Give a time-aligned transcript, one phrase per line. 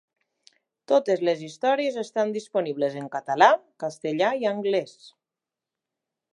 [0.91, 3.53] Totes les històries estan disponibles en català,
[3.87, 4.99] castellà i anglès.